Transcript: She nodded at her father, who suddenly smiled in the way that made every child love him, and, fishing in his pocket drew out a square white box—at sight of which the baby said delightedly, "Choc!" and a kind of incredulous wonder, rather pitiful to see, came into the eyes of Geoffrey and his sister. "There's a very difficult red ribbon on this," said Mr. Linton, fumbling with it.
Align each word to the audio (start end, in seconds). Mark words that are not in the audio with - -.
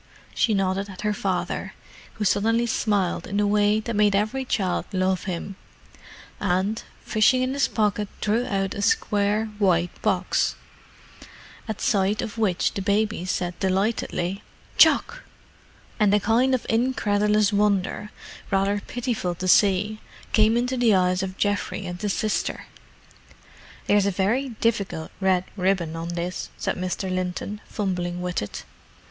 She 0.33 0.55
nodded 0.55 0.89
at 0.89 1.01
her 1.01 1.13
father, 1.13 1.75
who 2.13 2.25
suddenly 2.25 2.65
smiled 2.65 3.27
in 3.27 3.37
the 3.37 3.45
way 3.45 3.79
that 3.81 3.95
made 3.95 4.15
every 4.15 4.43
child 4.45 4.85
love 4.91 5.25
him, 5.25 5.57
and, 6.39 6.81
fishing 7.05 7.43
in 7.43 7.53
his 7.53 7.67
pocket 7.67 8.07
drew 8.19 8.47
out 8.47 8.73
a 8.73 8.81
square 8.81 9.51
white 9.59 9.91
box—at 10.01 11.79
sight 11.79 12.23
of 12.23 12.39
which 12.39 12.73
the 12.73 12.81
baby 12.81 13.25
said 13.25 13.53
delightedly, 13.59 14.41
"Choc!" 14.75 15.21
and 15.99 16.11
a 16.15 16.19
kind 16.19 16.55
of 16.55 16.65
incredulous 16.67 17.53
wonder, 17.53 18.09
rather 18.49 18.81
pitiful 18.87 19.35
to 19.35 19.47
see, 19.47 20.01
came 20.33 20.57
into 20.57 20.77
the 20.77 20.95
eyes 20.95 21.21
of 21.21 21.37
Geoffrey 21.37 21.85
and 21.85 22.01
his 22.01 22.13
sister. 22.13 22.65
"There's 23.85 24.07
a 24.07 24.09
very 24.09 24.49
difficult 24.49 25.11
red 25.19 25.43
ribbon 25.55 25.95
on 25.95 26.09
this," 26.15 26.49
said 26.57 26.75
Mr. 26.75 27.13
Linton, 27.13 27.61
fumbling 27.67 28.19
with 28.19 28.41
it. 28.41 28.65